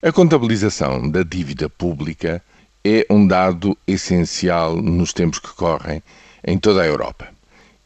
A 0.00 0.12
contabilização 0.12 1.10
da 1.10 1.24
dívida 1.24 1.68
pública 1.68 2.40
é 2.84 3.04
um 3.10 3.26
dado 3.26 3.76
essencial 3.84 4.76
nos 4.80 5.12
tempos 5.12 5.40
que 5.40 5.52
correm 5.52 6.00
em 6.46 6.56
toda 6.56 6.82
a 6.82 6.86
Europa. 6.86 7.26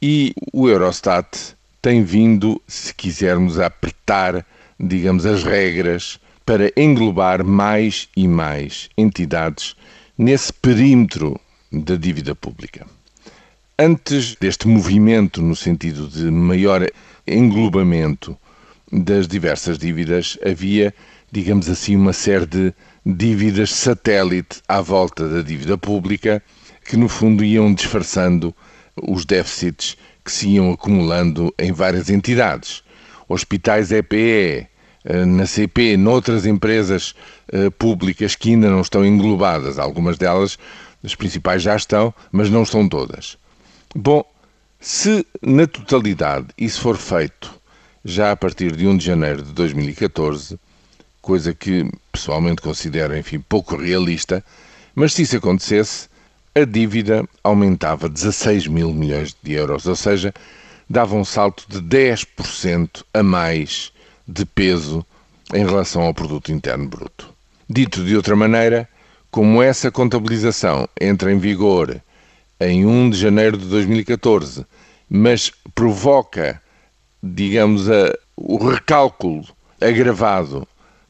E 0.00 0.32
o 0.52 0.68
Eurostat 0.68 1.56
tem 1.82 2.04
vindo, 2.04 2.62
se 2.64 2.94
quisermos, 2.94 3.58
a 3.58 3.66
apertar, 3.66 4.46
digamos, 4.78 5.26
as 5.26 5.42
regras 5.42 6.20
para 6.44 6.70
englobar 6.76 7.44
mais 7.44 8.08
e 8.16 8.28
mais 8.28 8.88
entidades 8.96 9.74
nesse 10.16 10.52
perímetro 10.52 11.40
da 11.72 11.96
dívida 11.96 12.36
pública. 12.36 12.86
Antes 13.76 14.36
deste 14.36 14.68
movimento 14.68 15.42
no 15.42 15.56
sentido 15.56 16.06
de 16.06 16.30
maior 16.30 16.86
englobamento 17.26 18.38
das 18.92 19.26
diversas 19.26 19.76
dívidas, 19.76 20.38
havia 20.46 20.94
digamos 21.30 21.68
assim, 21.68 21.96
uma 21.96 22.12
série 22.12 22.46
de 22.46 22.74
dívidas 23.04 23.70
satélite 23.72 24.62
à 24.68 24.80
volta 24.80 25.28
da 25.28 25.42
dívida 25.42 25.76
pública, 25.78 26.42
que 26.84 26.96
no 26.96 27.08
fundo 27.08 27.44
iam 27.44 27.72
disfarçando 27.72 28.54
os 29.02 29.24
déficits 29.24 29.96
que 30.24 30.32
se 30.32 30.48
iam 30.48 30.72
acumulando 30.72 31.54
em 31.58 31.72
várias 31.72 32.10
entidades. 32.10 32.82
Hospitais 33.28 33.92
EPE, 33.92 34.68
eh, 35.04 35.24
na 35.24 35.46
CP, 35.46 35.96
noutras 35.96 36.46
empresas 36.46 37.14
eh, 37.52 37.70
públicas 37.70 38.34
que 38.34 38.50
ainda 38.50 38.68
não 38.68 38.80
estão 38.80 39.04
englobadas, 39.04 39.78
algumas 39.78 40.18
delas, 40.18 40.58
as 41.04 41.14
principais 41.14 41.62
já 41.62 41.76
estão, 41.76 42.12
mas 42.32 42.50
não 42.50 42.64
estão 42.64 42.88
todas. 42.88 43.38
Bom, 43.94 44.24
se 44.80 45.24
na 45.40 45.66
totalidade 45.66 46.48
isso 46.58 46.80
for 46.80 46.96
feito 46.96 47.54
já 48.04 48.32
a 48.32 48.36
partir 48.36 48.74
de 48.74 48.86
1 48.86 48.96
de 48.96 49.04
janeiro 49.04 49.42
de 49.42 49.52
2014, 49.52 50.58
coisa 51.26 51.52
que 51.52 51.90
pessoalmente 52.12 52.62
considero, 52.62 53.18
enfim, 53.18 53.40
pouco 53.40 53.74
realista, 53.74 54.44
mas 54.94 55.12
se 55.12 55.22
isso 55.22 55.36
acontecesse, 55.36 56.08
a 56.54 56.64
dívida 56.64 57.28
aumentava 57.42 58.08
16 58.08 58.68
mil 58.68 58.92
milhões 58.92 59.36
de 59.42 59.52
euros, 59.54 59.86
ou 59.86 59.96
seja, 59.96 60.32
dava 60.88 61.16
um 61.16 61.24
salto 61.24 61.64
de 61.68 61.80
10% 61.80 63.02
a 63.12 63.24
mais 63.24 63.92
de 64.26 64.46
peso 64.46 65.04
em 65.52 65.66
relação 65.66 66.02
ao 66.02 66.14
produto 66.14 66.52
interno 66.52 66.86
bruto. 66.86 67.34
Dito 67.68 68.04
de 68.04 68.14
outra 68.14 68.36
maneira, 68.36 68.88
como 69.28 69.60
essa 69.60 69.90
contabilização 69.90 70.88
entra 71.00 71.32
em 71.32 71.38
vigor 71.38 72.00
em 72.60 72.86
1 72.86 73.10
de 73.10 73.18
janeiro 73.18 73.58
de 73.58 73.66
2014, 73.66 74.64
mas 75.10 75.50
provoca, 75.74 76.62
digamos, 77.20 77.90
a, 77.90 78.16
o 78.36 78.64
recálculo 78.64 79.44
agravado 79.80 80.66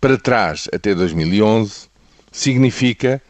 para 0.00 0.16
trás 0.16 0.68
até 0.72 0.94
2011 0.94 1.88
significa 2.30 3.20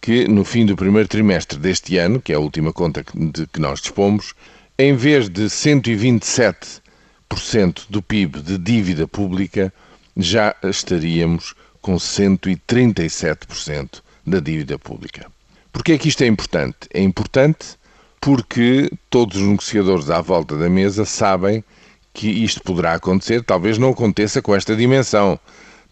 que 0.00 0.26
no 0.28 0.44
fim 0.44 0.64
do 0.66 0.76
primeiro 0.76 1.08
trimestre 1.08 1.58
deste 1.58 1.96
ano, 1.96 2.20
que 2.20 2.32
é 2.32 2.36
a 2.36 2.40
última 2.40 2.72
conta 2.72 3.04
de 3.14 3.46
que 3.46 3.60
nós 3.60 3.80
dispomos, 3.80 4.34
em 4.78 4.94
vez 4.94 5.28
de 5.28 5.44
127% 5.44 7.86
do 7.88 8.02
PIB 8.02 8.40
de 8.40 8.58
dívida 8.58 9.08
pública, 9.08 9.72
já 10.16 10.54
estaríamos 10.62 11.54
com 11.80 11.96
137% 11.96 14.02
da 14.26 14.40
dívida 14.40 14.78
pública. 14.78 15.26
Porquê 15.72 15.92
é 15.92 15.98
que 15.98 16.08
isto 16.08 16.22
é 16.22 16.26
importante? 16.26 16.88
É 16.92 17.00
importante 17.00 17.76
porque 18.20 18.90
todos 19.10 19.36
os 19.36 19.46
negociadores 19.46 20.08
à 20.08 20.20
volta 20.20 20.56
da 20.56 20.70
mesa 20.70 21.04
sabem 21.04 21.64
que 22.12 22.28
isto 22.28 22.62
poderá 22.62 22.94
acontecer, 22.94 23.42
talvez 23.42 23.76
não 23.76 23.90
aconteça 23.90 24.40
com 24.40 24.54
esta 24.54 24.76
dimensão, 24.76 25.38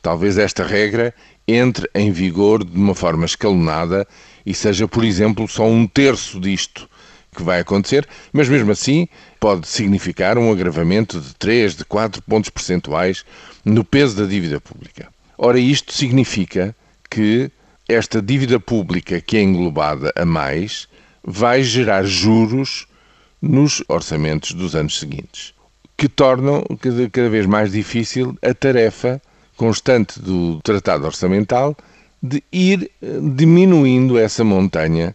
Talvez 0.03 0.37
esta 0.37 0.67
regra 0.67 1.15
entre 1.47 1.89
em 1.95 2.11
vigor 2.11 2.65
de 2.65 2.77
uma 2.77 2.95
forma 2.95 3.25
escalonada 3.25 4.07
e 4.45 4.53
seja, 4.53 4.89
por 4.89 5.05
exemplo, 5.05 5.47
só 5.47 5.65
um 5.65 5.87
terço 5.87 6.41
disto 6.41 6.91
que 7.35 7.43
vai 7.43 7.61
acontecer, 7.61 8.07
mas 8.33 8.49
mesmo 8.49 8.73
assim 8.73 9.09
pode 9.41 9.67
significar 9.67 10.37
um 10.37 10.53
agravamento 10.53 11.21
de 11.21 11.35
3, 11.37 11.77
de 11.77 11.85
4 11.85 12.21
pontos 12.23 12.51
percentuais 12.51 13.25
no 13.65 13.85
peso 13.85 14.17
da 14.17 14.29
dívida 14.29 14.61
pública. 14.61 15.09
Ora, 15.39 15.59
isto 15.59 15.93
significa 15.95 16.75
que 17.09 17.51
esta 17.89 18.21
dívida 18.21 18.61
pública 18.61 19.21
que 19.21 19.37
é 19.37 19.43
englobada 19.43 20.13
a 20.17 20.25
mais 20.25 20.89
vai 21.25 21.63
gerar 21.63 22.05
juros 22.05 22.87
nos 23.41 23.83
orçamentos 23.89 24.53
dos 24.53 24.75
anos 24.75 24.99
seguintes, 24.99 25.55
que 25.97 26.09
tornam 26.09 26.65
cada 27.11 27.29
vez 27.29 27.47
mais 27.47 27.73
difícil 27.73 28.37
a 28.43 28.53
tarefa 28.53 29.21
constante 29.63 30.19
do 30.19 30.61
tratado 30.61 31.07
orçamental 31.07 31.77
de 32.21 32.43
ir 32.51 32.91
eh, 33.01 33.07
diminuindo 33.37 34.19
essa 34.19 34.43
montanha 34.43 35.15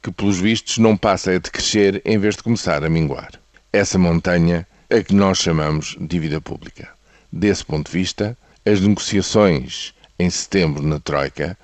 que, 0.00 0.12
pelos 0.12 0.38
vistos, 0.38 0.78
não 0.78 0.96
passa 0.96 1.32
a 1.32 1.38
decrescer 1.38 2.00
em 2.04 2.16
vez 2.16 2.36
de 2.36 2.44
começar 2.44 2.84
a 2.84 2.88
minguar. 2.88 3.32
Essa 3.72 3.98
montanha 3.98 4.64
é 4.88 5.02
que 5.02 5.12
nós 5.12 5.38
chamamos 5.38 5.96
dívida 6.00 6.40
pública. 6.40 6.88
Desse 7.32 7.64
ponto 7.64 7.90
de 7.90 7.98
vista, 7.98 8.38
as 8.64 8.80
negociações 8.80 9.92
em 10.16 10.30
setembro 10.30 10.86
na 10.86 11.00
Troika 11.00 11.58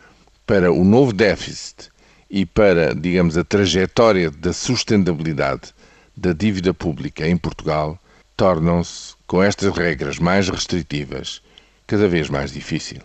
para 0.44 0.72
o 0.72 0.82
novo 0.82 1.12
déficit 1.12 1.88
e 2.28 2.44
para, 2.44 2.96
digamos, 2.96 3.38
a 3.38 3.44
trajetória 3.44 4.28
da 4.28 4.52
sustentabilidade 4.52 5.72
da 6.16 6.32
dívida 6.32 6.74
pública 6.74 7.28
em 7.28 7.36
Portugal 7.36 7.96
tornam-se, 8.36 9.14
com 9.24 9.40
estas 9.40 9.72
regras 9.72 10.18
mais 10.18 10.48
restritivas, 10.48 11.40
cada 11.86 12.08
vez 12.08 12.28
mais 12.30 12.52
difícil. 12.52 13.00